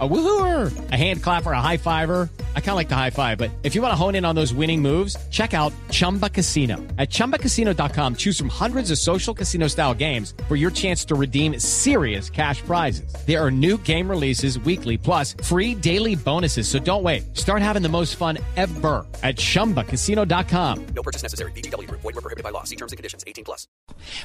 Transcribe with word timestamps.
A 0.00 0.08
woohooer, 0.08 0.90
a 0.90 0.96
hand 0.96 1.22
clapper, 1.22 1.52
a 1.52 1.60
high 1.60 1.76
fiver. 1.76 2.28
I 2.56 2.60
kind 2.60 2.70
of 2.70 2.76
like 2.76 2.88
the 2.88 2.96
high 2.96 3.10
five, 3.10 3.38
but 3.38 3.52
if 3.62 3.76
you 3.76 3.82
want 3.82 3.92
to 3.92 3.96
hone 3.96 4.16
in 4.16 4.24
on 4.24 4.34
those 4.34 4.52
winning 4.52 4.82
moves, 4.82 5.16
check 5.30 5.54
out 5.54 5.72
Chumba 5.90 6.28
Casino. 6.28 6.78
At 6.98 7.10
ChumbaCasino.com, 7.10 8.16
choose 8.16 8.36
from 8.36 8.48
hundreds 8.48 8.90
of 8.90 8.98
social 8.98 9.32
casino 9.32 9.68
style 9.68 9.94
games 9.94 10.34
for 10.48 10.56
your 10.56 10.72
chance 10.72 11.04
to 11.04 11.14
redeem 11.14 11.60
serious 11.60 12.28
cash 12.28 12.60
prizes. 12.62 13.14
There 13.24 13.40
are 13.40 13.52
new 13.52 13.78
game 13.78 14.10
releases 14.10 14.58
weekly, 14.58 14.98
plus 14.98 15.36
free 15.44 15.76
daily 15.76 16.16
bonuses. 16.16 16.66
So 16.66 16.80
don't 16.80 17.04
wait. 17.04 17.36
Start 17.36 17.62
having 17.62 17.82
the 17.82 17.88
most 17.88 18.16
fun 18.16 18.38
ever 18.56 19.06
at 19.22 19.36
ChumbaCasino.com. 19.36 20.86
No 20.86 21.02
purchase 21.04 21.22
necessary. 21.22 21.52
BGW. 21.52 21.88
Void 21.88 22.02
were 22.02 22.12
prohibited 22.14 22.42
by 22.42 22.50
law. 22.50 22.64
See 22.64 22.76
terms 22.76 22.90
and 22.90 22.96
conditions. 22.96 23.22
18 23.28 23.44
plus. 23.44 23.68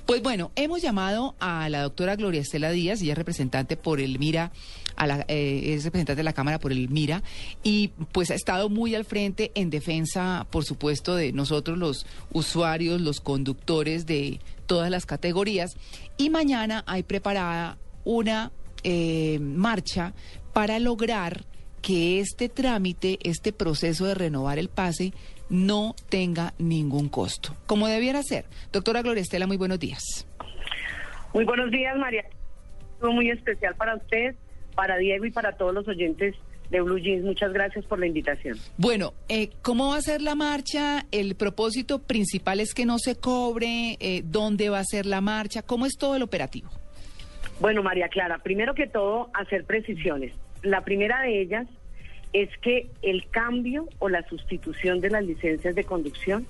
Pues 0.05 0.21
bueno, 0.21 0.51
hemos 0.55 0.81
llamado 0.81 1.35
a 1.39 1.69
la 1.69 1.81
doctora 1.81 2.15
Gloria 2.15 2.41
Estela 2.41 2.71
Díaz, 2.71 3.01
ella 3.01 3.13
es 3.13 3.17
representante 3.17 3.77
por 3.77 3.99
el 3.99 4.17
MIRA, 4.17 4.51
a 4.99 5.07
la, 5.07 5.25
eh, 5.27 5.73
es 5.73 5.85
representante 5.85 6.19
de 6.19 6.23
la 6.23 6.33
Cámara 6.33 6.59
por 6.59 6.71
el 6.71 6.89
MIRA, 6.89 7.23
y 7.63 7.87
pues 8.11 8.29
ha 8.29 8.35
estado 8.35 8.69
muy 8.69 8.93
al 8.93 9.05
frente 9.05 9.51
en 9.55 9.71
defensa, 9.71 10.45
por 10.51 10.65
supuesto, 10.65 11.15
de 11.15 11.33
nosotros 11.33 11.77
los 11.77 12.05
usuarios, 12.31 13.01
los 13.01 13.21
conductores 13.21 14.05
de 14.05 14.39
todas 14.67 14.91
las 14.91 15.05
categorías. 15.05 15.75
Y 16.17 16.29
mañana 16.29 16.83
hay 16.85 17.03
preparada 17.03 17.77
una 18.03 18.51
eh, 18.83 19.39
marcha 19.39 20.13
para 20.53 20.79
lograr 20.79 21.45
que 21.81 22.19
este 22.19 22.49
trámite, 22.49 23.19
este 23.23 23.53
proceso 23.53 24.05
de 24.05 24.15
renovar 24.15 24.59
el 24.59 24.67
pase, 24.67 25.13
no 25.49 25.95
tenga 26.09 26.53
ningún 26.59 27.09
costo, 27.09 27.55
como 27.65 27.87
debiera 27.87 28.21
ser. 28.21 28.45
Doctora 28.71 29.01
Gloria 29.01 29.21
Estela, 29.21 29.47
muy 29.47 29.57
buenos 29.57 29.79
días. 29.79 30.27
Muy 31.33 31.45
buenos 31.45 31.71
días, 31.71 31.95
María. 31.97 32.25
Muy 33.01 33.29
especial 33.29 33.75
para 33.75 33.95
usted, 33.95 34.35
para 34.79 34.95
Diego 34.95 35.25
y 35.25 35.31
para 35.31 35.57
todos 35.57 35.73
los 35.73 35.85
oyentes 35.89 36.35
de 36.69 36.79
Blue 36.79 36.99
Jeans. 36.99 37.25
Muchas 37.25 37.51
gracias 37.51 37.83
por 37.83 37.99
la 37.99 38.07
invitación. 38.07 38.57
Bueno, 38.77 39.11
eh, 39.27 39.49
¿cómo 39.61 39.89
va 39.89 39.97
a 39.97 40.01
ser 40.01 40.21
la 40.21 40.35
marcha? 40.35 41.05
El 41.11 41.35
propósito 41.35 41.99
principal 41.99 42.61
es 42.61 42.73
que 42.73 42.85
no 42.85 42.97
se 42.97 43.17
cobre. 43.17 43.97
Eh, 43.99 44.21
¿Dónde 44.23 44.69
va 44.69 44.79
a 44.79 44.85
ser 44.85 45.05
la 45.05 45.19
marcha? 45.19 45.63
¿Cómo 45.63 45.85
es 45.85 45.97
todo 45.97 46.15
el 46.15 46.23
operativo? 46.23 46.69
Bueno, 47.59 47.83
María 47.83 48.07
Clara, 48.07 48.37
primero 48.37 48.73
que 48.73 48.87
todo, 48.87 49.29
hacer 49.33 49.65
precisiones. 49.65 50.31
La 50.63 50.79
primera 50.85 51.23
de 51.23 51.41
ellas 51.41 51.67
es 52.31 52.47
que 52.59 52.89
el 53.01 53.27
cambio 53.31 53.85
o 53.99 54.07
la 54.07 54.25
sustitución 54.29 55.01
de 55.01 55.09
las 55.09 55.25
licencias 55.25 55.75
de 55.75 55.83
conducción 55.83 56.47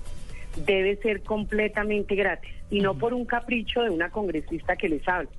debe 0.66 0.94
ser 0.98 1.22
completamente 1.22 2.14
gratis 2.14 2.54
y 2.70 2.78
no 2.78 2.94
por 2.94 3.12
un 3.12 3.24
capricho 3.24 3.82
de 3.82 3.90
una 3.90 4.10
congresista 4.10 4.76
que 4.76 4.88
les 4.88 5.08
habla. 5.08 5.30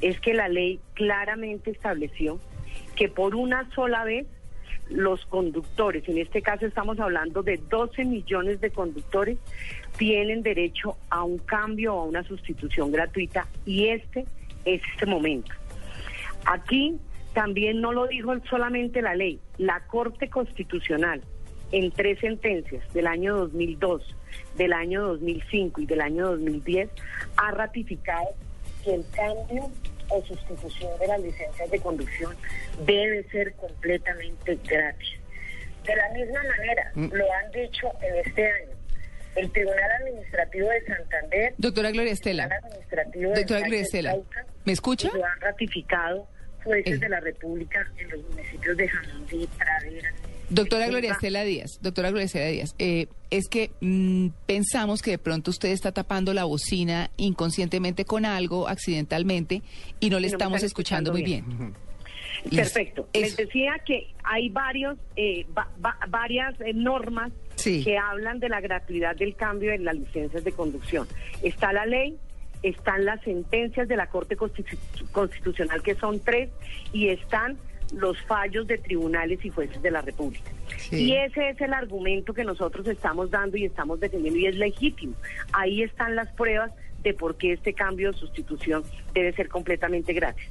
Es 0.00 0.20
que 0.20 0.34
la 0.34 0.48
ley 0.48 0.80
claramente 0.94 1.70
estableció 1.70 2.40
que 2.94 3.08
por 3.08 3.34
una 3.34 3.68
sola 3.74 4.04
vez 4.04 4.26
los 4.88 5.24
conductores, 5.26 6.08
en 6.08 6.18
este 6.18 6.42
caso 6.42 6.66
estamos 6.66 7.00
hablando 7.00 7.42
de 7.42 7.58
12 7.68 8.04
millones 8.04 8.60
de 8.60 8.70
conductores, 8.70 9.38
tienen 9.98 10.42
derecho 10.42 10.96
a 11.10 11.24
un 11.24 11.38
cambio 11.38 11.94
o 11.94 12.00
a 12.02 12.04
una 12.04 12.22
sustitución 12.22 12.92
gratuita 12.92 13.46
y 13.64 13.88
este 13.88 14.24
es 14.64 14.80
este 14.92 15.06
momento. 15.06 15.52
Aquí 16.44 16.98
también 17.34 17.80
no 17.80 17.92
lo 17.92 18.06
dijo 18.06 18.32
solamente 18.48 19.02
la 19.02 19.14
ley, 19.14 19.40
la 19.58 19.80
Corte 19.86 20.30
Constitucional 20.30 21.20
en 21.72 21.90
tres 21.90 22.20
sentencias 22.20 22.82
del 22.94 23.06
año 23.06 23.36
2002, 23.36 24.02
del 24.56 24.72
año 24.72 25.02
2005 25.02 25.80
y 25.80 25.86
del 25.86 26.00
año 26.00 26.28
2010 26.28 26.90
ha 27.36 27.50
ratificado 27.50 28.28
que 28.86 28.94
el 28.94 29.04
cambio 29.10 29.68
o 30.08 30.24
sustitución 30.24 30.96
de 31.00 31.08
las 31.08 31.20
licencias 31.20 31.70
de 31.70 31.80
conducción 31.80 32.36
debe 32.86 33.24
ser 33.30 33.52
completamente 33.54 34.56
gratis. 34.64 35.08
De 35.84 35.96
la 35.96 36.08
misma 36.10 36.40
manera, 36.44 36.92
lo 36.94 37.32
han 37.32 37.50
dicho 37.50 37.88
en 38.00 38.14
este 38.24 38.46
año. 38.46 38.76
El 39.34 39.50
Tribunal 39.50 39.90
Administrativo 40.00 40.68
de 40.70 40.84
Santander. 40.86 41.54
Doctora 41.58 41.90
Gloria 41.90 42.12
Estela. 42.12 42.48
Doctora 43.34 43.60
Gloria 43.60 43.80
Estela. 43.80 44.16
¿Me 44.64 44.72
escucha? 44.72 45.10
Lo 45.12 45.24
han 45.24 45.40
ratificado 45.40 46.28
jueces 46.62 47.00
de 47.00 47.08
la 47.08 47.20
República 47.20 47.86
en 47.98 48.10
los 48.10 48.22
municipios 48.28 48.76
de 48.76 48.88
Jamundí, 48.88 49.48
Pradera. 49.58 50.12
Doctora 50.48 50.86
Gloria 50.86 51.12
Estela 51.12 51.42
Díaz, 51.42 51.78
doctora 51.82 52.10
Gloria 52.10 52.26
Estela 52.26 52.46
Díaz, 52.46 52.74
eh, 52.78 53.08
es 53.30 53.48
que 53.48 53.70
mm, 53.80 54.28
pensamos 54.46 55.02
que 55.02 55.12
de 55.12 55.18
pronto 55.18 55.50
usted 55.50 55.70
está 55.70 55.92
tapando 55.92 56.32
la 56.32 56.44
bocina 56.44 57.10
inconscientemente 57.16 58.04
con 58.04 58.24
algo, 58.24 58.68
accidentalmente, 58.68 59.62
y 59.98 60.10
no 60.10 60.20
le 60.20 60.28
estamos 60.28 60.62
escuchando, 60.62 61.12
muy 61.12 61.22
bien. 61.22 61.74
Perfecto. 62.50 63.08
Les 63.12 63.36
decía 63.36 63.80
que 63.84 64.08
hay 64.22 64.48
varios, 64.50 64.98
eh, 65.16 65.46
varias 66.08 66.60
eh, 66.60 66.72
normas 66.74 67.32
que 67.62 67.98
hablan 67.98 68.38
de 68.38 68.48
la 68.48 68.60
gratuidad 68.60 69.16
del 69.16 69.34
cambio 69.34 69.72
en 69.72 69.84
las 69.84 69.96
licencias 69.96 70.44
de 70.44 70.52
conducción. 70.52 71.08
Está 71.42 71.72
la 71.72 71.86
ley, 71.86 72.16
están 72.62 73.04
las 73.04 73.20
sentencias 73.22 73.88
de 73.88 73.96
la 73.96 74.06
Corte 74.08 74.36
Constitucional, 74.36 75.82
que 75.82 75.96
son 75.96 76.20
tres, 76.20 76.50
y 76.92 77.08
están 77.08 77.58
los 77.92 78.20
fallos 78.22 78.66
de 78.66 78.78
tribunales 78.78 79.44
y 79.44 79.50
jueces 79.50 79.80
de 79.82 79.90
la 79.90 80.02
República. 80.02 80.50
Y 80.90 81.12
ese 81.12 81.50
es 81.50 81.60
el 81.60 81.72
argumento 81.72 82.34
que 82.34 82.44
nosotros 82.44 82.86
estamos 82.86 83.30
dando 83.30 83.56
y 83.56 83.64
estamos 83.64 84.00
defendiendo 84.00 84.38
y 84.38 84.46
es 84.46 84.56
legítimo. 84.56 85.14
Ahí 85.52 85.82
están 85.82 86.16
las 86.16 86.28
pruebas 86.32 86.72
de 87.02 87.14
por 87.14 87.36
qué 87.36 87.52
este 87.52 87.72
cambio 87.72 88.10
de 88.10 88.18
sustitución 88.18 88.82
debe 89.14 89.32
ser 89.32 89.48
completamente 89.48 90.12
gratis. 90.12 90.44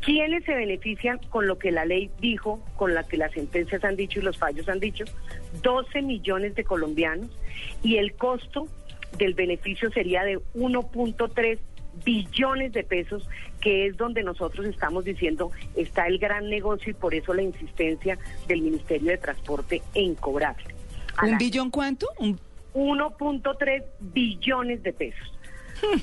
¿Quiénes 0.00 0.44
se 0.44 0.54
benefician 0.54 1.18
con 1.28 1.46
lo 1.46 1.58
que 1.58 1.70
la 1.70 1.84
ley 1.84 2.10
dijo, 2.18 2.64
con 2.76 2.94
lo 2.94 3.06
que 3.06 3.18
las 3.18 3.32
sentencias 3.32 3.84
han 3.84 3.96
dicho 3.96 4.18
y 4.18 4.22
los 4.22 4.38
fallos 4.38 4.68
han 4.70 4.80
dicho? 4.80 5.04
12 5.62 6.00
millones 6.00 6.54
de 6.54 6.64
colombianos 6.64 7.28
y 7.82 7.96
el 7.96 8.14
costo 8.14 8.68
del 9.18 9.34
beneficio 9.34 9.90
sería 9.90 10.24
de 10.24 10.38
1.3 10.54 11.58
billones 12.04 12.72
de 12.72 12.84
pesos, 12.84 13.28
que 13.60 13.86
es 13.86 13.96
donde 13.96 14.22
nosotros 14.22 14.66
estamos 14.66 15.04
diciendo 15.04 15.50
está 15.74 16.06
el 16.06 16.18
gran 16.18 16.48
negocio 16.48 16.90
y 16.90 16.94
por 16.94 17.14
eso 17.14 17.34
la 17.34 17.42
insistencia 17.42 18.18
del 18.46 18.62
Ministerio 18.62 19.10
de 19.10 19.18
Transporte 19.18 19.82
en 19.94 20.14
cobrarle. 20.14 20.74
¿Un 21.22 21.38
billón 21.38 21.70
cuánto? 21.70 22.06
1.3 22.74 23.84
billones 24.00 24.82
de 24.82 24.92
pesos. 24.92 25.38
Hmm. 25.82 25.98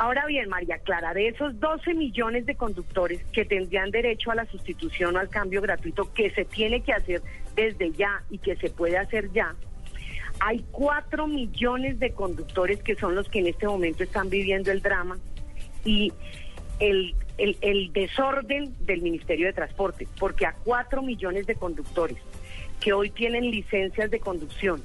Ahora 0.00 0.26
bien, 0.26 0.48
María 0.48 0.78
Clara, 0.78 1.12
de 1.12 1.26
esos 1.26 1.58
12 1.58 1.92
millones 1.92 2.46
de 2.46 2.54
conductores 2.54 3.20
que 3.32 3.44
tendrían 3.44 3.90
derecho 3.90 4.30
a 4.30 4.36
la 4.36 4.46
sustitución 4.46 5.16
o 5.16 5.18
al 5.18 5.28
cambio 5.28 5.60
gratuito 5.60 6.12
que 6.14 6.30
se 6.30 6.44
tiene 6.44 6.82
que 6.82 6.92
hacer 6.92 7.20
desde 7.56 7.90
ya 7.90 8.22
y 8.30 8.38
que 8.38 8.54
se 8.56 8.70
puede 8.70 8.96
hacer 8.96 9.32
ya, 9.32 9.56
hay 10.40 10.64
cuatro 10.70 11.26
millones 11.26 11.98
de 11.98 12.12
conductores 12.12 12.82
que 12.82 12.94
son 12.96 13.14
los 13.14 13.28
que 13.28 13.40
en 13.40 13.48
este 13.48 13.66
momento 13.66 14.02
están 14.02 14.28
viviendo 14.28 14.70
el 14.70 14.82
drama 14.82 15.18
y 15.84 16.12
el, 16.78 17.14
el, 17.38 17.92
desorden 17.92 18.74
del 18.80 19.02
Ministerio 19.02 19.46
de 19.46 19.52
Transporte, 19.52 20.06
porque 20.18 20.46
a 20.46 20.52
cuatro 20.52 21.02
millones 21.02 21.46
de 21.46 21.54
conductores 21.54 22.18
que 22.80 22.92
hoy 22.92 23.10
tienen 23.10 23.50
licencias 23.50 24.10
de 24.10 24.20
conducción, 24.20 24.82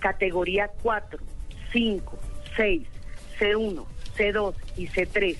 categoría 0.00 0.70
4, 0.82 1.18
5, 1.72 2.18
6, 2.56 2.82
C1, 3.38 3.84
C2 4.16 4.54
y 4.76 4.86
C3, 4.88 5.36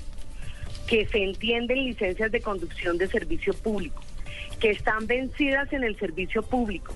que 0.87 1.06
se 1.06 1.22
entienden 1.22 1.84
licencias 1.84 2.32
de 2.32 2.41
conducción 2.41 2.97
de 2.98 3.09
servicio 3.09 3.53
público, 3.53 4.03
que 4.59 4.71
están 4.71 5.06
vencidas 5.06 5.72
en 5.72 5.84
el 5.84 5.98
servicio 5.98 6.42
público, 6.42 6.94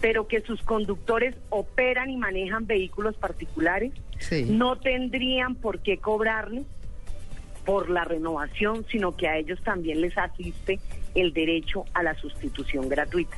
pero 0.00 0.26
que 0.26 0.40
sus 0.40 0.62
conductores 0.62 1.34
operan 1.50 2.10
y 2.10 2.16
manejan 2.16 2.66
vehículos 2.66 3.16
particulares, 3.16 3.92
no 4.46 4.76
tendrían 4.76 5.54
por 5.54 5.80
qué 5.80 5.98
cobrarles 5.98 6.64
por 7.64 7.90
la 7.90 8.04
renovación, 8.04 8.86
sino 8.90 9.16
que 9.16 9.28
a 9.28 9.36
ellos 9.36 9.60
también 9.62 10.00
les 10.00 10.16
asiste 10.16 10.80
el 11.14 11.32
derecho 11.32 11.84
a 11.92 12.02
la 12.02 12.14
sustitución 12.14 12.88
gratuita. 12.88 13.36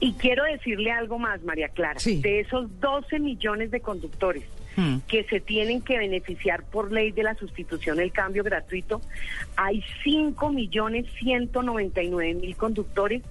Y 0.00 0.12
quiero 0.14 0.44
decirle 0.44 0.92
algo 0.92 1.18
más, 1.18 1.42
María 1.42 1.68
Clara. 1.68 2.00
De 2.04 2.40
esos 2.40 2.68
12 2.80 3.18
millones 3.20 3.70
de 3.70 3.80
conductores 3.80 4.44
hmm. 4.78 4.98
que 5.08 5.24
se 5.24 5.40
tienen 5.40 5.82
que 5.82 5.98
beneficiar 5.98 6.62
por 6.64 6.92
ley 6.92 7.10
de 7.12 7.22
la 7.22 7.34
sustitución 7.34 7.98
del 7.98 8.12
cambio 8.12 8.44
gratuito, 8.44 9.00
hay 9.56 9.84
5 10.04 10.50
millones 10.50 11.06
199 11.18 12.34
mil 12.34 12.56
conductores 12.56 13.22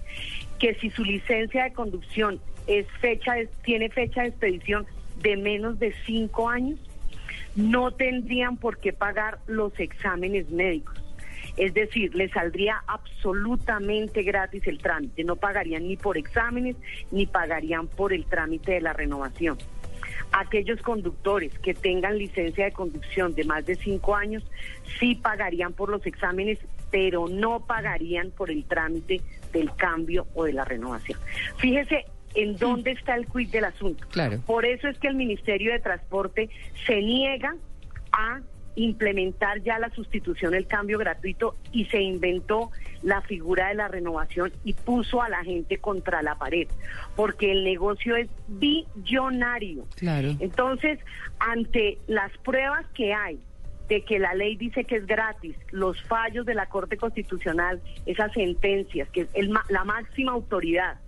que 0.59 0.75
si 0.75 0.89
su 0.89 1.03
licencia 1.03 1.63
de 1.63 1.73
conducción 1.73 2.39
es 2.67 2.85
fecha 2.99 3.35
tiene 3.63 3.89
fecha 3.89 4.21
de 4.21 4.27
expedición 4.27 4.85
de 5.21 5.37
menos 5.37 5.79
de 5.79 5.93
cinco 6.05 6.49
años, 6.49 6.79
no 7.55 7.91
tendrían 7.91 8.57
por 8.57 8.77
qué 8.77 8.93
pagar 8.93 9.39
los 9.47 9.77
exámenes 9.79 10.49
médicos. 10.49 11.01
Es 11.55 11.73
decir, 11.73 12.13
les 12.13 12.31
saldría 12.31 12.83
absolutamente 12.85 14.21
gratis 14.21 14.67
el 14.67 14.77
trámite. 14.77 15.23
No 15.23 15.37
pagarían 15.37 15.87
ni 15.87 15.97
por 15.97 16.17
exámenes 16.17 16.75
ni 17.09 17.25
pagarían 17.25 17.87
por 17.87 18.13
el 18.13 18.25
trámite 18.25 18.73
de 18.73 18.81
la 18.81 18.93
renovación. 18.93 19.57
Aquellos 20.31 20.81
conductores 20.81 21.57
que 21.59 21.73
tengan 21.73 22.17
licencia 22.17 22.65
de 22.65 22.71
conducción 22.71 23.33
de 23.33 23.43
más 23.43 23.65
de 23.65 23.75
cinco 23.75 24.15
años 24.15 24.43
sí 24.99 25.15
pagarían 25.15 25.73
por 25.73 25.89
los 25.89 26.05
exámenes, 26.05 26.59
pero 26.91 27.27
no 27.27 27.65
pagarían 27.65 28.31
por 28.31 28.51
el 28.51 28.65
trámite 28.65 29.21
del 29.53 29.73
cambio 29.75 30.27
o 30.35 30.45
de 30.45 30.53
la 30.53 30.65
renovación. 30.65 31.19
Fíjese 31.57 32.05
en 32.35 32.55
dónde 32.57 32.91
está 32.91 33.15
el 33.15 33.25
quid 33.25 33.49
del 33.49 33.65
asunto. 33.65 34.05
Claro. 34.09 34.39
Por 34.45 34.65
eso 34.65 34.87
es 34.87 34.99
que 34.99 35.07
el 35.07 35.15
Ministerio 35.15 35.71
de 35.71 35.79
Transporte 35.79 36.49
se 36.85 37.01
niega 37.01 37.55
a 38.11 38.41
implementar 38.75 39.61
ya 39.63 39.79
la 39.79 39.89
sustitución, 39.89 40.53
el 40.53 40.67
cambio 40.67 40.99
gratuito 40.99 41.55
y 41.71 41.85
se 41.85 41.99
inventó 41.99 42.71
la 43.03 43.21
figura 43.21 43.69
de 43.69 43.75
la 43.75 43.87
renovación 43.87 44.51
y 44.63 44.73
puso 44.73 45.21
a 45.21 45.29
la 45.29 45.43
gente 45.43 45.77
contra 45.77 46.21
la 46.21 46.35
pared, 46.35 46.67
porque 47.15 47.51
el 47.51 47.63
negocio 47.63 48.15
es 48.15 48.29
billonario. 48.47 49.85
Claro. 49.95 50.35
Entonces, 50.39 50.99
ante 51.39 51.97
las 52.07 52.35
pruebas 52.39 52.85
que 52.93 53.13
hay 53.13 53.39
de 53.89 54.03
que 54.03 54.19
la 54.19 54.33
ley 54.33 54.55
dice 54.57 54.83
que 54.83 54.97
es 54.97 55.05
gratis, 55.05 55.55
los 55.71 56.01
fallos 56.03 56.45
de 56.45 56.53
la 56.53 56.67
Corte 56.67 56.97
Constitucional, 56.97 57.81
esas 58.05 58.33
sentencias, 58.33 59.09
que 59.09 59.21
es 59.21 59.29
el 59.33 59.53
la 59.69 59.83
máxima 59.85 60.33
autoridad 60.33 60.99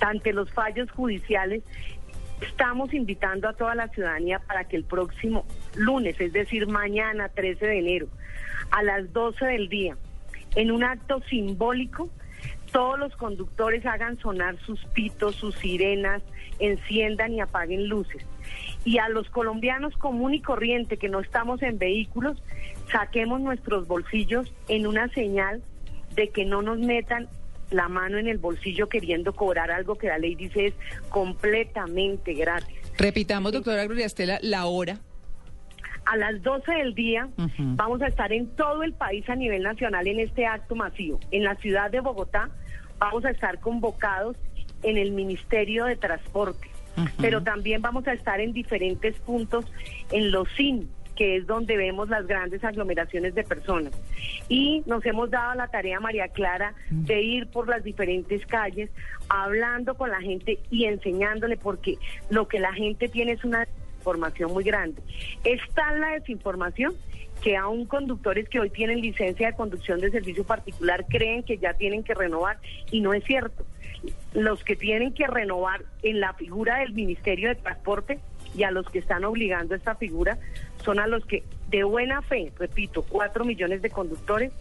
ante 0.00 0.32
los 0.32 0.50
fallos 0.52 0.90
judiciales, 0.90 1.62
estamos 2.40 2.92
invitando 2.92 3.48
a 3.48 3.54
toda 3.54 3.74
la 3.74 3.88
ciudadanía 3.88 4.38
para 4.40 4.64
que 4.64 4.76
el 4.76 4.84
próximo 4.84 5.46
lunes, 5.74 6.20
es 6.20 6.32
decir, 6.32 6.66
mañana 6.66 7.28
13 7.28 7.66
de 7.66 7.78
enero, 7.78 8.08
a 8.70 8.82
las 8.82 9.12
12 9.12 9.44
del 9.46 9.68
día, 9.68 9.96
en 10.54 10.70
un 10.70 10.84
acto 10.84 11.20
simbólico, 11.28 12.10
todos 12.72 12.98
los 12.98 13.14
conductores 13.16 13.86
hagan 13.86 14.18
sonar 14.18 14.58
sus 14.66 14.84
pitos, 14.86 15.36
sus 15.36 15.54
sirenas, 15.54 16.22
enciendan 16.58 17.32
y 17.32 17.40
apaguen 17.40 17.88
luces. 17.88 18.24
Y 18.84 18.98
a 18.98 19.08
los 19.08 19.28
colombianos 19.30 19.96
común 19.96 20.34
y 20.34 20.40
corriente 20.40 20.96
que 20.96 21.08
no 21.08 21.20
estamos 21.20 21.62
en 21.62 21.78
vehículos, 21.78 22.42
saquemos 22.90 23.40
nuestros 23.40 23.86
bolsillos 23.86 24.52
en 24.68 24.86
una 24.86 25.08
señal 25.08 25.62
de 26.16 26.28
que 26.30 26.44
no 26.44 26.62
nos 26.62 26.78
metan 26.78 27.28
la 27.70 27.88
mano 27.88 28.18
en 28.18 28.28
el 28.28 28.38
bolsillo 28.38 28.88
queriendo 28.88 29.34
cobrar 29.34 29.70
algo 29.70 29.96
que 29.96 30.08
la 30.08 30.18
ley 30.18 30.34
dice 30.34 30.66
es 30.66 30.74
completamente 31.08 32.34
gratis. 32.34 32.76
Repitamos, 32.98 33.52
doctora 33.52 33.84
Gloria 33.84 34.06
Estela, 34.06 34.38
la 34.42 34.66
hora. 34.66 34.98
A 36.06 36.16
las 36.16 36.42
12 36.42 36.70
del 36.72 36.94
día 36.94 37.28
vamos 37.58 38.02
a 38.02 38.06
estar 38.06 38.32
en 38.32 38.48
todo 38.56 38.82
el 38.82 38.92
país 38.92 39.28
a 39.28 39.36
nivel 39.36 39.62
nacional 39.62 40.06
en 40.06 40.20
este 40.20 40.46
acto 40.46 40.74
masivo. 40.74 41.18
En 41.30 41.44
la 41.44 41.54
ciudad 41.56 41.90
de 41.90 42.00
Bogotá 42.00 42.50
vamos 42.98 43.24
a 43.24 43.30
estar 43.30 43.60
convocados 43.60 44.36
en 44.82 44.98
el 44.98 45.12
Ministerio 45.12 45.86
de 45.86 45.96
Transporte, 45.96 46.68
pero 47.20 47.42
también 47.42 47.80
vamos 47.80 48.06
a 48.06 48.12
estar 48.12 48.40
en 48.40 48.52
diferentes 48.52 49.18
puntos 49.20 49.64
en 50.10 50.30
los 50.30 50.48
CIN, 50.56 50.90
que 51.16 51.36
es 51.36 51.46
donde 51.46 51.76
vemos 51.76 52.08
las 52.08 52.26
grandes 52.26 52.62
aglomeraciones 52.64 53.34
de 53.34 53.44
personas. 53.44 53.92
Y 54.48 54.82
nos 54.86 55.04
hemos 55.06 55.30
dado 55.30 55.54
la 55.54 55.68
tarea, 55.68 56.00
María 56.00 56.28
Clara, 56.28 56.74
de 56.90 57.22
ir 57.22 57.46
por 57.46 57.68
las 57.68 57.82
diferentes 57.82 58.44
calles, 58.46 58.90
hablando 59.28 59.94
con 59.94 60.10
la 60.10 60.20
gente 60.20 60.58
y 60.70 60.84
enseñándole, 60.84 61.56
porque 61.56 61.96
lo 62.30 62.46
que 62.46 62.58
la 62.58 62.72
gente 62.72 63.08
tiene 63.08 63.32
es 63.32 63.44
una 63.44 63.66
muy 64.48 64.64
grande. 64.64 65.02
Es 65.44 65.60
tal 65.74 66.00
la 66.00 66.10
desinformación 66.10 66.94
que 67.42 67.56
aún 67.56 67.84
conductores 67.86 68.48
que 68.48 68.60
hoy 68.60 68.70
tienen 68.70 69.00
licencia 69.00 69.48
de 69.48 69.56
conducción 69.56 70.00
de 70.00 70.10
servicio 70.10 70.44
particular 70.44 71.04
creen 71.08 71.42
que 71.42 71.58
ya 71.58 71.74
tienen 71.74 72.02
que 72.02 72.14
renovar 72.14 72.58
y 72.90 73.00
no 73.00 73.12
es 73.12 73.24
cierto. 73.24 73.64
Los 74.32 74.62
que 74.64 74.76
tienen 74.76 75.12
que 75.12 75.26
renovar 75.26 75.84
en 76.02 76.20
la 76.20 76.34
figura 76.34 76.78
del 76.78 76.92
Ministerio 76.92 77.48
de 77.48 77.54
Transporte 77.54 78.18
y 78.56 78.62
a 78.62 78.70
los 78.70 78.88
que 78.88 78.98
están 78.98 79.24
obligando 79.24 79.74
a 79.74 79.76
esta 79.76 79.94
figura 79.94 80.38
son 80.84 80.98
a 81.00 81.06
los 81.06 81.24
que 81.26 81.42
de 81.68 81.82
buena 81.82 82.22
fe, 82.22 82.52
repito, 82.58 83.02
cuatro 83.02 83.44
millones 83.44 83.82
de 83.82 83.90
conductores 83.90 84.52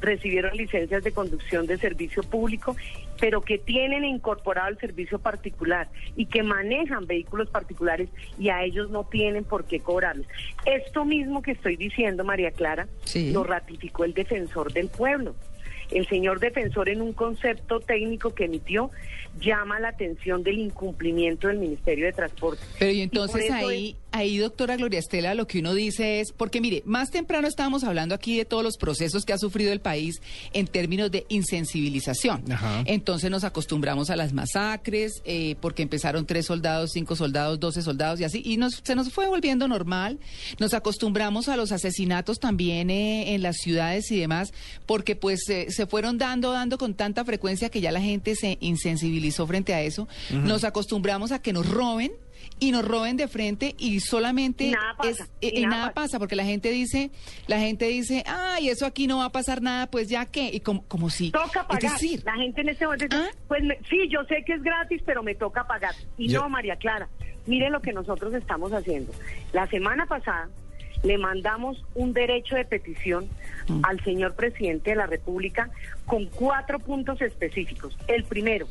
recibieron 0.00 0.56
licencias 0.56 1.04
de 1.04 1.12
conducción 1.12 1.66
de 1.66 1.78
servicio 1.78 2.22
público, 2.22 2.76
pero 3.20 3.40
que 3.42 3.58
tienen 3.58 4.04
incorporado 4.04 4.68
el 4.68 4.78
servicio 4.78 5.18
particular 5.18 5.88
y 6.16 6.26
que 6.26 6.42
manejan 6.42 7.06
vehículos 7.06 7.50
particulares 7.50 8.08
y 8.38 8.48
a 8.48 8.64
ellos 8.64 8.90
no 8.90 9.04
tienen 9.04 9.44
por 9.44 9.64
qué 9.64 9.80
cobrarles. 9.80 10.26
Esto 10.64 11.04
mismo 11.04 11.42
que 11.42 11.52
estoy 11.52 11.76
diciendo, 11.76 12.24
María 12.24 12.50
Clara, 12.50 12.88
Sí. 13.04 13.30
lo 13.32 13.44
ratificó 13.44 14.04
el 14.04 14.14
defensor 14.14 14.72
del 14.72 14.88
pueblo. 14.88 15.34
El 15.90 16.06
señor 16.06 16.38
defensor 16.38 16.88
en 16.88 17.02
un 17.02 17.12
concepto 17.12 17.80
técnico 17.80 18.32
que 18.32 18.44
emitió 18.44 18.90
llama 19.40 19.80
la 19.80 19.88
atención 19.88 20.44
del 20.44 20.58
incumplimiento 20.58 21.48
del 21.48 21.58
Ministerio 21.58 22.06
de 22.06 22.12
Transporte. 22.12 22.62
Pero 22.78 22.92
y 22.92 23.00
entonces 23.02 23.50
ahí, 23.50 23.96
ahí, 24.12 24.38
doctora 24.38 24.76
Gloria 24.76 24.98
Estela, 24.98 25.34
lo 25.34 25.46
que 25.46 25.60
uno 25.60 25.74
dice 25.74 26.20
es, 26.20 26.32
porque 26.32 26.60
mire, 26.60 26.82
más 26.86 27.10
temprano 27.10 27.48
estábamos 27.48 27.84
hablando 27.84 28.14
aquí 28.14 28.36
de 28.36 28.44
todos 28.44 28.62
los 28.62 28.76
procesos 28.76 29.24
que 29.24 29.32
ha 29.32 29.38
sufrido 29.38 29.72
el 29.72 29.80
país 29.80 30.20
en 30.52 30.66
términos 30.66 31.10
de 31.10 31.26
insensibilización. 31.28 32.50
Ajá. 32.52 32.82
Entonces 32.86 33.30
nos 33.30 33.44
acostumbramos 33.44 34.10
a 34.10 34.16
las 34.16 34.32
masacres, 34.32 35.22
eh, 35.24 35.56
porque 35.60 35.82
empezaron 35.82 36.26
tres 36.26 36.46
soldados, 36.46 36.90
cinco 36.92 37.16
soldados, 37.16 37.60
doce 37.60 37.82
soldados 37.82 38.20
y 38.20 38.24
así, 38.24 38.42
y 38.44 38.56
nos, 38.56 38.80
se 38.82 38.94
nos 38.94 39.12
fue 39.12 39.26
volviendo 39.28 39.68
normal. 39.68 40.18
Nos 40.58 40.74
acostumbramos 40.74 41.48
a 41.48 41.56
los 41.56 41.72
asesinatos 41.72 42.38
también 42.38 42.90
eh, 42.90 43.34
en 43.34 43.42
las 43.42 43.56
ciudades 43.56 44.10
y 44.10 44.18
demás, 44.18 44.52
porque 44.86 45.16
pues 45.16 45.48
eh, 45.48 45.66
se 45.70 45.86
fueron 45.86 46.18
dando, 46.18 46.52
dando 46.52 46.78
con 46.78 46.94
tanta 46.94 47.24
frecuencia 47.24 47.68
que 47.68 47.80
ya 47.80 47.92
la 47.92 48.00
gente 48.00 48.34
se 48.34 48.58
insensibilizó 48.60 49.46
frente 49.46 49.74
a 49.74 49.82
eso. 49.82 50.08
Nos 50.30 50.64
acostumbramos 50.64 51.32
a 51.32 51.40
que 51.40 51.52
nos 51.52 51.68
roben 51.68 52.12
y 52.58 52.72
nos 52.72 52.84
roben 52.84 53.16
de 53.16 53.28
frente 53.28 53.74
y 53.78 54.00
solamente 54.00 54.64
Y 54.64 54.70
nada 54.72 54.94
pasa, 54.96 55.10
es- 55.10 55.30
y 55.40 55.58
y 55.60 55.62
nada 55.62 55.76
nada 55.76 55.92
pasa. 55.92 56.06
pasa 56.06 56.18
porque 56.18 56.36
la 56.36 56.44
gente 56.44 56.70
dice 56.70 57.10
la 57.46 57.58
gente 57.58 57.86
dice 57.86 58.22
ay 58.26 58.68
eso 58.68 58.86
aquí 58.86 59.06
no 59.06 59.18
va 59.18 59.26
a 59.26 59.32
pasar 59.32 59.62
nada 59.62 59.86
pues 59.90 60.08
ya 60.08 60.26
qué 60.26 60.50
y 60.52 60.60
como 60.60 60.82
como 60.86 61.10
si 61.10 61.30
Toca 61.30 61.66
pagar. 61.66 61.84
es 61.84 61.92
decir 61.92 62.22
la 62.24 62.34
gente 62.34 62.60
en 62.60 62.68
este 62.68 62.84
momento 62.84 63.06
dice, 63.06 63.16
¿Ah? 63.30 63.36
pues 63.48 63.62
me- 63.64 63.78
sí, 63.88 64.08
yo 64.10 64.24
sé 64.24 64.42
que 64.46 64.54
es 64.54 64.62
gratis, 64.62 65.02
pero 65.06 65.22
me 65.22 65.34
toca 65.34 65.66
pagar. 65.66 65.94
Y 66.18 66.28
Yo- 66.28 66.42
no, 66.42 66.48
María 66.48 66.76
Clara, 66.76 67.08
mire 67.46 67.70
lo 67.70 67.80
que 67.80 67.92
nosotros 67.92 68.34
estamos 68.34 68.72
haciendo. 68.72 69.12
La 69.52 69.66
semana 69.68 70.06
pasada 70.06 70.48
le 71.02 71.16
mandamos 71.16 71.82
un 71.94 72.12
derecho 72.12 72.56
de 72.56 72.64
petición 72.66 73.26
Mm. 73.68 73.80
al 73.84 74.04
señor 74.04 74.34
presidente 74.34 74.90
de 74.90 74.96
la 74.96 75.06
República 75.06 75.70
con 76.04 76.26
cuatro 76.26 76.78
puntos 76.78 77.20
específicos. 77.22 77.96
El 78.06 78.24
primero 78.24 78.66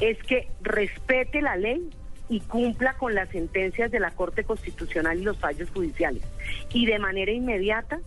es 0.00 0.18
que 0.24 0.48
respete 0.60 1.40
la 1.40 1.56
ley 1.56 1.88
y 2.28 2.40
cumpla 2.40 2.94
con 2.94 3.14
las 3.14 3.28
sentencias 3.30 3.90
de 3.90 4.00
la 4.00 4.10
Corte 4.10 4.44
Constitucional 4.44 5.18
y 5.18 5.22
los 5.22 5.38
fallos 5.38 5.70
judiciales. 5.70 6.22
Y 6.72 6.86
de 6.86 6.98
manera 6.98 7.32
inmediata 7.32 8.00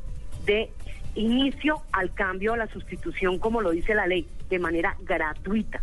de 0.46 0.70
inicio 1.16 1.82
al 1.92 2.14
cambio 2.14 2.54
a 2.54 2.58
la 2.58 2.68
sustitución, 2.68 3.40
como 3.40 3.62
lo 3.62 3.72
dice 3.72 3.94
la 3.96 4.08
ley, 4.08 4.28
de 4.50 4.60
manera 4.60 4.96
gratuita. 5.02 5.82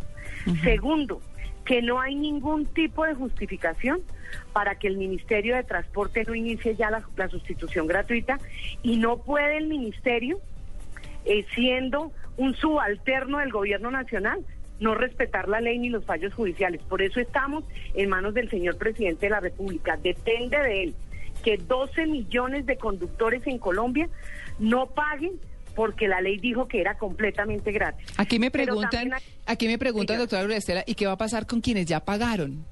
Segundo, 0.63 1.21
que 1.65 1.83
no 1.83 2.01
hay 2.01 2.15
ningún 2.15 2.67
tipo 2.67 3.05
de 3.05 3.15
justificación 3.15 4.03
para 4.53 4.77
que 4.77 4.87
el 4.87 4.97
Ministerio 4.97 5.57
de 5.57 5.65
Transporte 5.65 6.25
no 6.25 6.35
inicie 6.35 6.77
ya 6.77 6.91
la, 6.91 7.03
la 7.17 7.29
sustitución 7.29 7.87
gratuita 7.87 8.39
y 8.83 8.97
no 8.97 9.19
puede 9.19 9.57
el 9.59 9.67
Ministerio 9.67 10.39
eh, 11.25 11.45
siendo 11.55 12.13
un 12.37 12.55
subalterno 12.55 13.39
del 13.39 13.51
gobierno 13.51 13.91
nacional, 13.91 14.45
no 14.81 14.95
respetar 14.95 15.49
la 15.49 15.61
ley 15.61 15.79
ni 15.79 15.89
los 15.89 16.05
fallos 16.05 16.35
judiciales. 16.35 16.83
Por 16.83 17.03
eso 17.03 17.21
estamos 17.21 17.65
en 17.95 18.09
manos 18.09 18.35
del 18.35 18.51
señor 18.51 18.77
presidente 18.77 19.27
de 19.27 19.31
la 19.31 19.41
República. 19.41 19.97
Depende 19.97 20.59
de 20.59 20.83
él 20.85 20.95
que 21.43 21.57
12 21.59 22.07
millones 22.07 22.67
de 22.67 22.77
conductores 22.77 23.47
en 23.47 23.59
Colombia 23.59 24.09
no 24.59 24.87
paguen 24.89 25.33
porque 25.75 26.09
la 26.09 26.21
ley 26.23 26.39
dijo 26.39 26.67
que 26.69 26.81
era 26.81 26.97
completamente 26.97 27.71
gratis. 27.71 28.07
aquí 28.17 28.39
me 28.39 28.51
preguntan 28.51 29.13
hay- 29.13 29.23
aquí 29.45 29.67
me 29.69 29.79
preguntan 29.79 30.17
doctora 30.19 30.43
Gloria 30.43 30.57
Estela 30.59 30.83
y 30.87 30.95
qué 30.95 31.07
va 31.07 31.13
a 31.13 31.17
pasar 31.19 31.47
con 31.47 31.61
quienes 31.61 31.85
ya 31.87 32.01
pagaron 32.01 32.65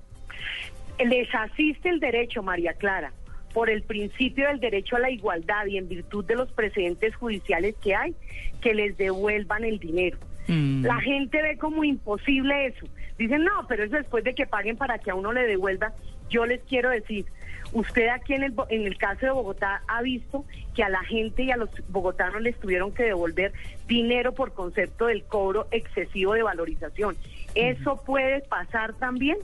Les 0.99 1.29
asiste 1.35 1.89
el 1.89 2.01
derecho, 2.01 2.43
María 2.43 2.73
Clara, 2.75 3.13
por 3.53 3.69
el 3.69 3.83
principio 3.83 4.47
del 4.49 4.61
derecho 4.61 4.97
a 4.97 5.01
la 5.01 5.11
igualdad 5.11 5.67
y 5.67 5.77
en 5.77 5.89
virtud 5.89 6.25
de 6.25 6.35
los 6.37 6.51
precedentes 6.53 7.15
judiciales 7.17 7.75
que 7.83 7.95
hay, 7.95 8.15
que 8.63 8.75
les 8.75 8.97
devuelvan 8.97 9.65
el 9.65 9.79
dinero. 9.79 10.17
Mm. 10.49 10.85
La 10.85 11.01
gente 11.01 11.41
ve 11.43 11.57
como 11.59 11.85
imposible 11.85 12.67
eso. 12.67 12.87
Dicen, 13.19 13.45
no, 13.45 13.67
pero 13.69 13.85
eso 13.85 13.97
después 13.97 14.25
de 14.25 14.35
que 14.35 14.47
paguen 14.47 14.77
para 14.77 14.99
que 14.99 15.11
a 15.11 15.15
uno 15.15 15.33
le 15.33 15.47
devuelva. 15.47 15.93
Yo 16.29 16.47
les 16.47 16.63
quiero 16.63 16.91
decir, 16.91 17.27
usted 17.73 18.09
aquí 18.09 18.35
en 18.35 18.45
el, 18.45 18.55
en 18.71 18.87
el 18.87 18.97
caso 18.99 19.27
de 19.27 19.33
Bogotá 19.33 19.83
ha 19.87 20.03
visto 20.03 20.45
que 20.75 20.83
a 20.83 20.89
la 20.89 21.03
gente 21.05 21.45
y 21.45 21.51
a 21.51 21.57
los 21.57 21.71
bogotanos 21.89 22.43
les 22.43 22.59
tuvieron 22.59 22.93
que 22.93 23.05
devolver 23.05 23.53
dinero 23.87 24.33
por 24.33 24.53
concepto 24.53 25.07
del 25.07 25.25
cobro 25.25 25.67
excesivo 25.71 26.33
de 26.35 26.43
valorización. 26.43 27.17
Eso 27.55 28.03
puede 28.05 28.41
pasar 28.41 28.95
también 28.95 29.39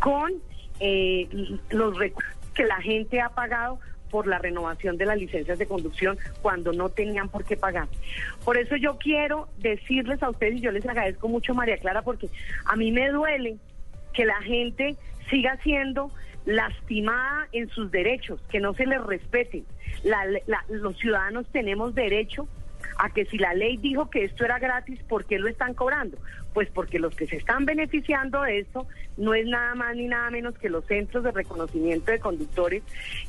con 0.00 0.32
eh, 0.80 1.28
los 1.70 1.98
recursos 1.98 2.32
que 2.54 2.64
la 2.64 2.80
gente 2.80 3.20
ha 3.20 3.30
pagado 3.30 3.80
por 4.14 4.28
la 4.28 4.38
renovación 4.38 4.96
de 4.96 5.06
las 5.06 5.18
licencias 5.18 5.58
de 5.58 5.66
conducción 5.66 6.16
cuando 6.40 6.72
no 6.72 6.88
tenían 6.88 7.28
por 7.28 7.44
qué 7.44 7.56
pagar. 7.56 7.88
Por 8.44 8.56
eso 8.56 8.76
yo 8.76 8.96
quiero 8.96 9.48
decirles 9.58 10.22
a 10.22 10.30
ustedes, 10.30 10.54
y 10.54 10.60
yo 10.60 10.70
les 10.70 10.86
agradezco 10.86 11.26
mucho, 11.26 11.52
María 11.52 11.78
Clara, 11.78 12.02
porque 12.02 12.28
a 12.64 12.76
mí 12.76 12.92
me 12.92 13.08
duele 13.10 13.56
que 14.12 14.24
la 14.24 14.40
gente 14.42 14.94
siga 15.30 15.58
siendo 15.64 16.12
lastimada 16.46 17.48
en 17.50 17.68
sus 17.70 17.90
derechos, 17.90 18.40
que 18.52 18.60
no 18.60 18.72
se 18.74 18.86
les 18.86 19.02
respeten. 19.02 19.64
La- 20.04 20.24
la- 20.46 20.64
los 20.68 20.96
ciudadanos 20.96 21.46
tenemos 21.50 21.92
derecho 21.96 22.46
a 22.98 23.10
que 23.10 23.24
si 23.26 23.38
la 23.38 23.54
ley 23.54 23.76
dijo 23.76 24.10
que 24.10 24.24
esto 24.24 24.44
era 24.44 24.58
gratis, 24.58 25.02
¿por 25.04 25.24
qué 25.24 25.38
lo 25.38 25.48
están 25.48 25.74
cobrando? 25.74 26.18
Pues 26.52 26.68
porque 26.70 26.98
los 26.98 27.14
que 27.16 27.26
se 27.26 27.36
están 27.36 27.64
beneficiando 27.64 28.42
de 28.42 28.60
esto 28.60 28.86
no 29.16 29.34
es 29.34 29.46
nada 29.46 29.74
más 29.74 29.96
ni 29.96 30.06
nada 30.06 30.30
menos 30.30 30.56
que 30.58 30.68
los 30.68 30.84
centros 30.86 31.24
de 31.24 31.32
reconocimiento 31.32 32.12
de 32.12 32.18
conductores 32.18 32.82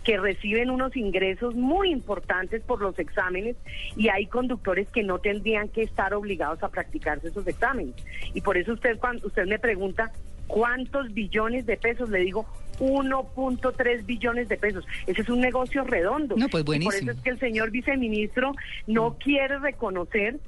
que 0.03 0.17
reciben 0.17 0.69
unos 0.69 0.95
ingresos 0.95 1.55
muy 1.55 1.91
importantes 1.91 2.61
por 2.63 2.81
los 2.81 2.97
exámenes 2.99 3.55
y 3.95 4.09
hay 4.09 4.27
conductores 4.27 4.87
que 4.89 5.03
no 5.03 5.19
tendrían 5.19 5.69
que 5.69 5.81
estar 5.81 6.13
obligados 6.13 6.61
a 6.63 6.69
practicarse 6.69 7.27
esos 7.27 7.47
exámenes. 7.47 7.95
Y 8.33 8.41
por 8.41 8.57
eso 8.57 8.73
usted 8.73 8.97
cuando 8.99 9.27
usted 9.27 9.45
me 9.45 9.59
pregunta 9.59 10.11
cuántos 10.47 11.13
billones 11.13 11.65
de 11.65 11.77
pesos, 11.77 12.09
le 12.09 12.19
digo 12.19 12.45
1.3 12.79 14.05
billones 14.05 14.47
de 14.47 14.57
pesos. 14.57 14.85
Ese 15.07 15.21
es 15.21 15.29
un 15.29 15.41
negocio 15.41 15.83
redondo. 15.83 16.35
No, 16.37 16.47
pues 16.49 16.61
Y 16.61 16.65
por 16.65 16.75
buenísimo. 16.75 17.11
eso 17.11 17.17
es 17.17 17.23
que 17.23 17.29
el 17.31 17.39
señor 17.39 17.71
viceministro 17.71 18.53
no 18.87 19.15
quiere 19.17 19.59
reconocer 19.59 20.39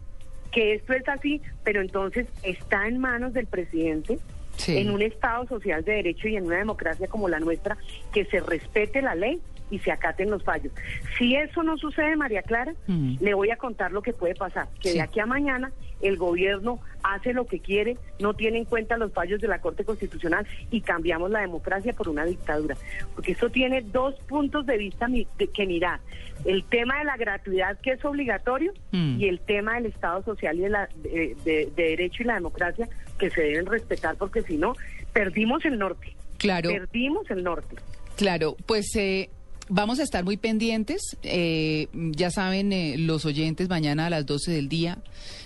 que 0.51 0.75
esto 0.75 0.93
es 0.93 1.07
así, 1.07 1.41
pero 1.63 1.81
entonces 1.81 2.27
está 2.43 2.88
en 2.88 3.00
manos 3.00 3.34
del 3.34 3.48
presidente, 3.48 4.17
Sí. 4.58 4.78
en 4.78 4.90
un 4.92 5.02
Estado 5.02 5.46
social 5.48 5.84
de 5.84 5.94
derecho 5.94 6.28
y 6.28 6.36
en 6.36 6.46
una 6.46 6.58
democracia 6.58 7.08
como 7.08 7.30
la 7.30 7.40
nuestra, 7.40 7.78
que 8.14 8.26
se 8.26 8.40
respete 8.40 9.02
la 9.02 9.16
ley 9.16 9.40
y 9.70 9.80
se 9.80 9.92
acaten 9.92 10.32
los 10.32 10.44
fallos. 10.44 10.72
Si 11.18 11.36
eso 11.36 11.62
no 11.64 11.78
sucede, 11.78 12.16
María 12.16 12.42
Clara, 12.42 12.74
Mm. 12.88 13.18
le 13.20 13.34
voy 13.34 13.52
a 13.52 13.58
contar 13.58 13.92
lo 13.92 14.02
que 14.02 14.14
puede 14.14 14.34
pasar, 14.34 14.68
que 14.82 14.90
Sí. 14.90 14.96
de 14.96 15.02
aquí 15.02 15.20
a 15.20 15.26
mañana 15.26 15.72
el 16.02 16.16
gobierno 16.18 16.80
hace 17.04 17.34
lo 17.34 17.46
que 17.48 17.60
quiere, 17.60 17.98
no 18.20 18.34
tiene 18.34 18.60
en 18.60 18.66
cuenta 18.66 18.98
los 18.98 19.12
fallos 19.14 19.42
de 19.42 19.48
la 19.48 19.60
Corte 19.60 19.84
Constitucional 19.84 20.46
y 20.72 20.82
cambiamos 20.82 21.32
la 21.32 21.40
democracia 21.42 21.92
por 21.94 22.08
una 22.08 22.24
dictadura. 22.24 22.76
Porque 23.16 23.32
eso 23.34 23.50
tiene 23.50 23.82
dos 23.82 24.16
puntos 24.28 24.66
de 24.68 24.78
vista 24.78 25.08
que 25.54 25.66
mirar. 25.66 26.00
El 26.46 26.64
tema 26.64 27.00
de 27.00 27.06
la 27.06 27.18
gratuidad, 27.18 27.78
que 27.82 27.92
es 27.94 28.06
obligatorio, 28.06 28.72
Mm. 28.92 29.20
y 29.20 29.28
el 29.28 29.40
tema 29.40 29.76
del 29.76 29.88
Estado 29.88 30.22
social 30.24 30.58
y 30.58 30.62
de, 30.62 30.70
la, 30.70 30.88
de, 30.98 31.36
de- 31.44 31.72
de 31.76 31.84
derecho 31.84 32.24
y 32.24 32.26
la 32.28 32.36
democracia, 32.36 32.88
que 33.18 33.30
se 33.30 33.42
deben 33.42 33.66
respetar, 33.66 34.16
porque 34.16 34.42
si 34.42 34.58
no, 34.58 34.76
perdimos 35.14 35.66
el 35.66 35.78
norte. 35.78 36.16
Claro. 36.38 36.70
Perdimos 36.70 37.30
el 37.32 37.44
norte. 37.44 37.76
Claro, 38.16 38.56
pues 38.66 38.96
eh, 38.96 39.30
vamos 39.70 40.00
a 40.00 40.04
estar 40.04 40.24
muy 40.24 40.38
pendientes. 40.38 41.18
Eh, 41.24 41.88
ya 41.94 42.32
saben, 42.32 42.74
eh, 42.74 42.96
los 42.98 43.26
oyentes, 43.26 43.70
mañana 43.70 44.08
a 44.08 44.10
las 44.10 44.26
12 44.26 44.52
del 44.52 44.70
día, 44.70 45.00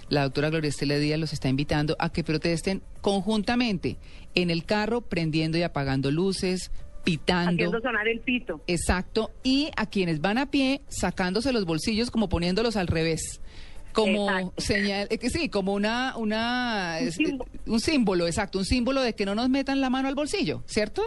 la 0.09 0.23
doctora 0.23 0.49
Gloria 0.49 0.69
Estela 0.69 0.97
Díaz 0.97 1.19
los 1.19 1.33
está 1.33 1.49
invitando 1.49 1.95
a 1.99 2.11
que 2.11 2.23
protesten 2.23 2.81
conjuntamente 3.01 3.97
en 4.35 4.49
el 4.49 4.65
carro, 4.65 5.01
prendiendo 5.01 5.57
y 5.57 5.63
apagando 5.63 6.11
luces, 6.11 6.71
pitando. 7.03 7.51
Haciendo 7.51 7.81
sonar 7.81 8.07
el 8.07 8.19
pito. 8.19 8.61
Exacto. 8.67 9.31
Y 9.43 9.69
a 9.75 9.85
quienes 9.87 10.21
van 10.21 10.37
a 10.37 10.51
pie, 10.51 10.81
sacándose 10.87 11.51
los 11.51 11.65
bolsillos 11.65 12.11
como 12.11 12.29
poniéndolos 12.29 12.75
al 12.75 12.87
revés. 12.87 13.41
Como 13.93 14.29
Exacto. 14.29 14.61
señal, 14.61 15.07
eh, 15.09 15.17
que 15.17 15.29
sí, 15.29 15.49
como 15.49 15.73
una, 15.73 16.15
una, 16.17 16.97
Un 17.01 17.07
es- 17.07 17.15
símbolo. 17.15 17.51
un 17.65 17.79
símbolo, 17.79 18.27
exacto, 18.27 18.57
un 18.59 18.65
símbolo 18.65 19.01
de 19.01 19.13
que 19.15 19.25
no 19.25 19.35
nos 19.35 19.49
metan 19.49 19.81
la 19.81 19.89
mano 19.89 20.07
al 20.07 20.15
bolsillo, 20.15 20.63
¿cierto? 20.65 21.03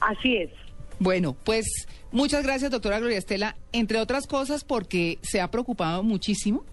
Así 0.00 0.36
es. 0.36 0.50
Bueno, 0.98 1.36
pues 1.44 1.66
muchas 2.12 2.42
gracias, 2.42 2.70
doctora 2.70 2.98
Gloria 2.98 3.18
Estela, 3.18 3.56
entre 3.72 3.98
otras 3.98 4.26
cosas 4.26 4.64
porque 4.64 5.18
se 5.22 5.40
ha 5.40 5.50
preocupado 5.50 6.02
muchísimo 6.02 6.64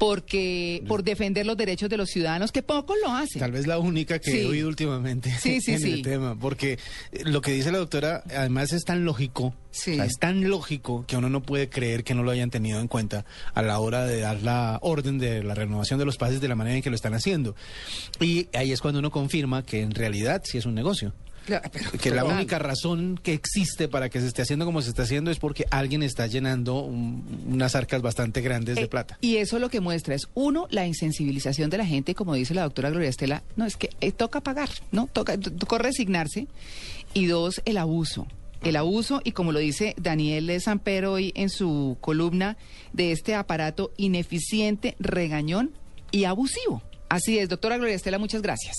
porque 0.00 0.82
por 0.88 1.04
defender 1.04 1.44
los 1.44 1.58
derechos 1.58 1.90
de 1.90 1.98
los 1.98 2.08
ciudadanos, 2.08 2.50
que 2.52 2.62
pocos 2.62 2.96
lo 3.04 3.12
hacen. 3.12 3.38
Tal 3.38 3.52
vez 3.52 3.66
la 3.66 3.78
única 3.78 4.18
que 4.18 4.30
Sí. 4.30 4.38
he 4.38 4.46
oído 4.46 4.66
últimamente 4.68 5.30
Sí, 5.38 5.60
sí, 5.60 5.72
en 5.74 5.84
el 5.84 6.02
tema, 6.02 6.36
porque 6.38 6.78
eh, 7.12 7.22
lo 7.24 7.42
que 7.42 7.52
dice 7.52 7.70
la 7.70 7.78
doctora 7.78 8.24
además 8.34 8.72
es 8.72 8.84
tan 8.84 9.04
lógico, 9.04 9.54
Sí. 9.70 9.92
o 9.92 9.94
sea, 9.96 10.04
es 10.06 10.16
tan 10.18 10.48
lógico 10.48 11.04
que 11.06 11.18
uno 11.18 11.28
no 11.28 11.42
puede 11.42 11.68
creer 11.68 12.02
que 12.02 12.14
no 12.14 12.22
lo 12.22 12.30
hayan 12.30 12.50
tenido 12.50 12.80
en 12.80 12.88
cuenta 12.88 13.26
a 13.52 13.60
la 13.62 13.78
hora 13.78 14.06
de 14.06 14.20
dar 14.20 14.42
la 14.42 14.78
orden 14.80 15.18
de 15.18 15.44
la 15.44 15.54
renovación 15.54 15.98
de 15.98 16.06
los 16.06 16.16
pases 16.16 16.40
de 16.40 16.48
la 16.48 16.56
manera 16.56 16.76
en 16.76 16.82
que 16.82 16.88
lo 16.90 16.96
están 16.96 17.12
haciendo. 17.12 17.54
Y 18.20 18.48
ahí 18.54 18.72
es 18.72 18.80
cuando 18.80 19.00
uno 19.00 19.10
confirma 19.10 19.64
que 19.66 19.82
en 19.82 19.90
realidad 19.92 20.40
sí 20.44 20.56
es 20.56 20.64
un 20.64 20.74
negocio. 20.74 21.12
Pero- 21.46 21.60
Que 22.00 22.10
la 22.10 22.24
única 22.24 22.58
razón 22.58 23.18
que 23.22 23.32
existe 23.32 23.88
para 23.88 24.08
que 24.08 24.20
se 24.20 24.26
esté 24.28 24.42
haciendo 24.42 24.64
como 24.64 24.82
se 24.82 24.90
está 24.90 25.02
haciendo 25.02 25.30
es 25.30 25.38
porque 25.38 25.66
alguien 25.70 26.02
está 26.02 26.26
llenando 26.26 26.80
un- 26.82 27.24
unas 27.48 27.74
arcas 27.74 28.02
bastante 28.02 28.40
grandes 28.40 28.76
de 28.76 28.82
Eh, 28.82 28.88
plata. 28.88 29.18
Y 29.20 29.36
eso 29.36 29.58
lo 29.58 29.68
que 29.70 29.80
muestra 29.80 30.14
es, 30.14 30.28
uno, 30.34 30.66
la 30.70 30.86
insensibilización 30.86 31.70
de 31.70 31.78
la 31.78 31.86
gente, 31.86 32.14
como 32.14 32.34
dice 32.34 32.54
la 32.54 32.62
doctora 32.62 32.90
Gloria 32.90 33.08
Estela, 33.08 33.42
no, 33.56 33.66
es 33.66 33.76
que 33.76 33.90
eh, 34.00 34.12
toca 34.12 34.40
pagar, 34.40 34.68
¿no? 34.92 35.08
Toca, 35.12 35.38
toca 35.38 35.78
resignarse. 35.78 36.46
Y 37.14 37.26
dos, 37.26 37.60
el 37.64 37.78
abuso. 37.78 38.26
El 38.62 38.76
abuso, 38.76 39.22
y 39.24 39.32
como 39.32 39.52
lo 39.52 39.58
dice 39.58 39.94
Daniel 39.98 40.60
Samper 40.60 41.06
hoy 41.06 41.32
en 41.34 41.48
su 41.48 41.96
columna, 42.02 42.58
de 42.92 43.10
este 43.12 43.34
aparato 43.34 43.90
ineficiente, 43.96 44.96
regañón 45.00 45.70
y 46.12 46.24
abusivo. 46.24 46.82
Así 47.08 47.38
es, 47.38 47.48
doctora 47.48 47.78
Gloria 47.78 47.96
Estela, 47.96 48.18
muchas 48.18 48.42
gracias. 48.42 48.76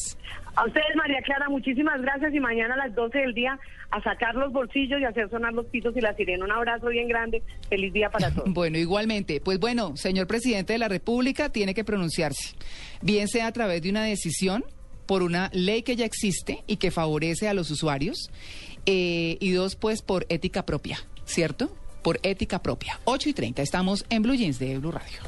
A 0.55 0.65
ustedes, 0.65 0.96
María 0.96 1.22
Clara, 1.22 1.48
muchísimas 1.50 2.01
gracias 2.01 2.34
y 2.34 2.39
mañana 2.39 2.74
a 2.74 2.88
las 2.88 2.96
12 2.96 3.17
del 3.17 3.34
día 3.34 3.58
a 3.89 4.01
sacar 4.01 4.36
los 4.36 4.51
bolsillos 4.51 5.00
y 5.00 5.05
hacer 5.05 5.29
sonar 5.29 5.53
los 5.53 5.65
pitos 5.67 5.96
y 5.96 6.01
la 6.01 6.13
sirena. 6.15 6.43
Un 6.43 6.51
abrazo 6.51 6.88
bien 6.88 7.08
grande. 7.08 7.41
Feliz 7.70 7.93
día 7.93 8.10
para 8.10 8.31
todos. 8.36 8.53
Bueno, 8.53 8.77
igualmente. 8.77 9.39
Pues 9.39 9.60
bueno, 9.60 9.96
señor 9.96 10.27
presidente 10.27 10.74
de 10.74 10.79
la 10.79 10.89
República 10.89 11.50
tiene 11.50 11.74
que 11.74 11.84
pronunciarse, 11.84 12.55
bien 13.01 13.27
sea 13.27 13.48
a 13.48 13.51
través 13.51 13.81
de 13.81 13.89
una 13.89 14.03
decisión 14.03 14.65
por 15.05 15.24
una 15.24 15.50
ley 15.53 15.84
que 15.84 15.96
ya 15.96 16.05
existe 16.05 16.63
y 16.67 16.77
que 16.77 16.91
favorece 16.91 17.48
a 17.48 17.53
los 17.53 17.70
usuarios, 17.72 18.29
eh, 18.86 19.38
y 19.39 19.51
dos, 19.51 19.75
pues 19.75 20.01
por 20.01 20.25
ética 20.29 20.65
propia, 20.65 21.00
¿cierto? 21.25 21.75
Por 22.01 22.20
ética 22.24 22.62
propia. 22.62 23.00
8 23.05 23.29
y 23.29 23.34
30, 23.34 23.62
estamos 23.62 24.05
en 24.10 24.24
Blue 24.24 24.36
Jeans 24.36 24.58
de 24.58 24.77
Blue 24.77 24.91
Radio. 24.91 25.20